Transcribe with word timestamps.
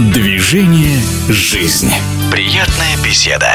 Движение 0.00 0.98
«Жизнь». 1.28 1.92
Приятная 2.32 2.96
беседа. 3.04 3.52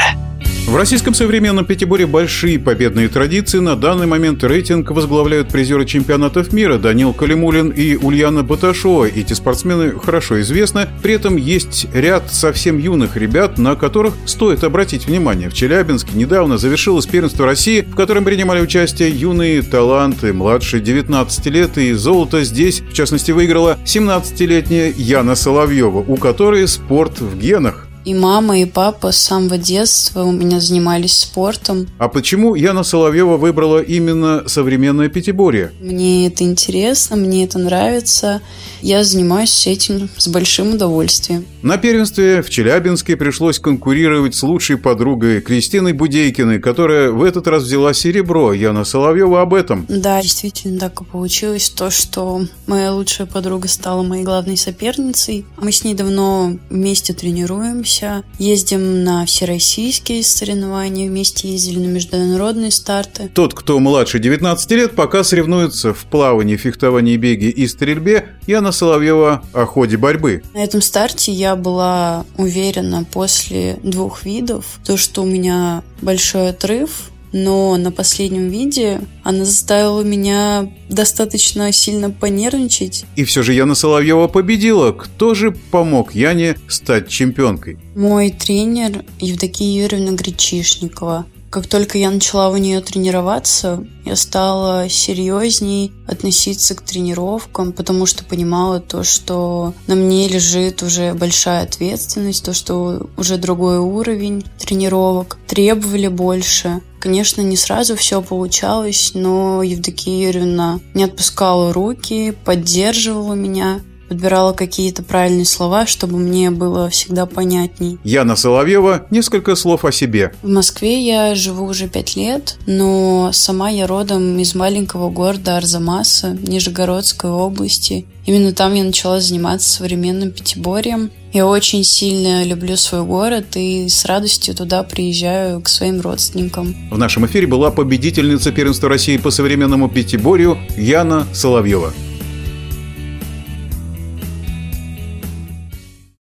В 0.66 0.74
российском 0.74 1.14
современном 1.14 1.64
пятиборе 1.64 2.06
большие 2.06 2.58
победные 2.58 3.08
традиции. 3.08 3.60
На 3.60 3.76
данный 3.76 4.08
момент 4.08 4.42
рейтинг 4.42 4.90
возглавляют 4.90 5.48
призеры 5.48 5.86
чемпионатов 5.86 6.52
мира 6.52 6.76
Данил 6.76 7.12
Калимулин 7.12 7.70
и 7.70 7.94
Ульяна 7.94 8.42
Баташова. 8.42 9.04
Эти 9.04 9.32
спортсмены 9.32 9.92
хорошо 9.92 10.40
известны. 10.40 10.88
При 11.04 11.14
этом 11.14 11.36
есть 11.36 11.86
ряд 11.94 12.32
совсем 12.32 12.78
юных 12.78 13.16
ребят, 13.16 13.58
на 13.58 13.76
которых 13.76 14.14
стоит 14.26 14.64
обратить 14.64 15.06
внимание. 15.06 15.50
В 15.50 15.54
Челябинске 15.54 16.10
недавно 16.18 16.58
завершилось 16.58 17.06
первенство 17.06 17.46
России, 17.46 17.82
в 17.82 17.94
котором 17.94 18.24
принимали 18.24 18.60
участие 18.60 19.10
юные 19.10 19.62
таланты 19.62 20.32
младше 20.32 20.80
19 20.80 21.46
лет. 21.46 21.78
И 21.78 21.92
золото 21.92 22.42
здесь, 22.42 22.80
в 22.80 22.92
частности, 22.92 23.30
выиграла 23.30 23.78
17-летняя 23.84 24.92
Яна 24.96 25.36
Соловьева, 25.36 25.98
у 25.98 26.16
которой 26.16 26.66
спорт 26.66 27.20
в 27.20 27.38
генах. 27.38 27.85
И 28.06 28.14
мама, 28.14 28.60
и 28.60 28.66
папа 28.66 29.10
с 29.10 29.16
самого 29.16 29.58
детства 29.58 30.22
у 30.22 30.30
меня 30.30 30.60
занимались 30.60 31.18
спортом. 31.18 31.88
А 31.98 32.08
почему 32.08 32.54
Яна 32.54 32.84
Соловьева 32.84 33.36
выбрала 33.36 33.82
именно 33.82 34.44
современное 34.46 35.08
пятиборье? 35.08 35.72
Мне 35.80 36.28
это 36.28 36.44
интересно, 36.44 37.16
мне 37.16 37.44
это 37.44 37.58
нравится. 37.58 38.42
Я 38.80 39.02
занимаюсь 39.02 39.66
этим 39.66 40.08
с 40.16 40.28
большим 40.28 40.74
удовольствием. 40.74 41.46
На 41.62 41.78
первенстве 41.78 42.42
в 42.42 42.50
Челябинске 42.50 43.16
пришлось 43.16 43.58
конкурировать 43.58 44.36
с 44.36 44.42
лучшей 44.44 44.76
подругой 44.76 45.40
Кристиной 45.40 45.92
Будейкиной, 45.92 46.60
которая 46.60 47.10
в 47.10 47.24
этот 47.24 47.48
раз 47.48 47.64
взяла 47.64 47.92
серебро. 47.92 48.52
Яна 48.52 48.84
Соловьева 48.84 49.42
об 49.42 49.52
этом. 49.52 49.84
Да, 49.88 50.22
действительно 50.22 50.78
так 50.78 51.00
и 51.00 51.04
получилось. 51.04 51.70
То, 51.70 51.90
что 51.90 52.42
моя 52.68 52.92
лучшая 52.92 53.26
подруга 53.26 53.66
стала 53.66 54.04
моей 54.04 54.22
главной 54.22 54.56
соперницей. 54.56 55.44
Мы 55.60 55.72
с 55.72 55.82
ней 55.82 55.94
давно 55.94 56.56
вместе 56.70 57.12
тренируемся 57.12 57.95
тренируемся, 57.96 58.24
ездим 58.38 59.04
на 59.04 59.26
всероссийские 59.26 60.22
соревнования, 60.22 61.08
вместе 61.08 61.48
ездили 61.48 61.78
на 61.78 61.86
международные 61.86 62.70
старты. 62.70 63.30
Тот, 63.34 63.54
кто 63.54 63.78
младше 63.78 64.18
19 64.18 64.70
лет, 64.72 64.94
пока 64.94 65.24
соревнуется 65.24 65.94
в 65.94 66.04
плавании, 66.04 66.56
фехтовании, 66.56 67.16
беге 67.16 67.50
и 67.50 67.66
стрельбе, 67.66 68.28
Яна 68.46 68.72
Соловьева 68.72 69.42
о 69.52 69.66
ходе 69.66 69.96
борьбы. 69.96 70.42
На 70.54 70.62
этом 70.62 70.82
старте 70.82 71.32
я 71.32 71.56
была 71.56 72.24
уверена 72.36 73.04
после 73.04 73.78
двух 73.82 74.24
видов, 74.24 74.78
то, 74.84 74.96
что 74.96 75.22
у 75.22 75.26
меня 75.26 75.82
большой 76.00 76.50
отрыв, 76.50 77.10
но 77.32 77.76
на 77.76 77.90
последнем 77.90 78.48
виде 78.48 79.00
она 79.22 79.44
заставила 79.44 80.02
меня 80.02 80.70
достаточно 80.88 81.72
сильно 81.72 82.10
понервничать. 82.10 83.04
И 83.16 83.24
все 83.24 83.42
же 83.42 83.52
Яна 83.52 83.74
Соловьева 83.74 84.28
победила. 84.28 84.92
Кто 84.92 85.34
же 85.34 85.52
помог 85.52 86.14
Яне 86.14 86.56
стать 86.68 87.08
чемпионкой? 87.08 87.78
Мой 87.94 88.30
тренер 88.30 89.04
Евдокия 89.18 89.82
Юрьевна 89.82 90.12
Гречишникова. 90.12 91.26
Как 91.56 91.68
только 91.68 91.96
я 91.96 92.10
начала 92.10 92.50
у 92.50 92.58
нее 92.58 92.82
тренироваться, 92.82 93.82
я 94.04 94.14
стала 94.14 94.90
серьезней 94.90 95.90
относиться 96.06 96.74
к 96.74 96.82
тренировкам, 96.82 97.72
потому 97.72 98.04
что 98.04 98.26
понимала 98.26 98.78
то, 98.78 99.04
что 99.04 99.72
на 99.86 99.94
мне 99.94 100.28
лежит 100.28 100.82
уже 100.82 101.14
большая 101.14 101.62
ответственность, 101.62 102.44
то, 102.44 102.52
что 102.52 103.08
уже 103.16 103.38
другой 103.38 103.78
уровень 103.78 104.44
тренировок, 104.58 105.38
требовали 105.46 106.08
больше. 106.08 106.82
Конечно, 107.00 107.40
не 107.40 107.56
сразу 107.56 107.96
все 107.96 108.20
получалось, 108.20 109.12
но 109.14 109.62
Евдокия 109.62 110.26
Юрьевна 110.26 110.80
не 110.92 111.04
отпускала 111.04 111.72
руки, 111.72 112.36
поддерживала 112.44 113.32
меня 113.32 113.80
подбирала 114.08 114.52
какие-то 114.52 115.02
правильные 115.02 115.44
слова, 115.44 115.86
чтобы 115.86 116.18
мне 116.18 116.50
было 116.50 116.88
всегда 116.90 117.26
понятней. 117.26 117.98
Яна 118.04 118.36
Соловьева, 118.36 119.06
несколько 119.10 119.54
слов 119.54 119.84
о 119.84 119.92
себе. 119.92 120.32
В 120.42 120.48
Москве 120.48 121.00
я 121.00 121.34
живу 121.34 121.66
уже 121.66 121.88
пять 121.88 122.16
лет, 122.16 122.56
но 122.66 123.30
сама 123.32 123.70
я 123.70 123.86
родом 123.86 124.38
из 124.38 124.54
маленького 124.54 125.10
города 125.10 125.56
Арзамаса, 125.56 126.36
Нижегородской 126.40 127.30
области. 127.30 128.06
Именно 128.26 128.52
там 128.52 128.74
я 128.74 128.82
начала 128.82 129.20
заниматься 129.20 129.70
современным 129.70 130.32
пятиборьем. 130.32 131.10
Я 131.32 131.46
очень 131.46 131.84
сильно 131.84 132.44
люблю 132.44 132.76
свой 132.76 133.04
город 133.04 133.56
и 133.56 133.88
с 133.88 134.04
радостью 134.04 134.54
туда 134.54 134.82
приезжаю 134.82 135.60
к 135.60 135.68
своим 135.68 136.00
родственникам. 136.00 136.74
В 136.90 136.98
нашем 136.98 137.26
эфире 137.26 137.46
была 137.46 137.70
победительница 137.70 138.52
первенства 138.52 138.88
России 138.88 139.16
по 139.16 139.30
современному 139.30 139.88
пятиборью 139.88 140.58
Яна 140.76 141.26
Соловьева. 141.32 141.92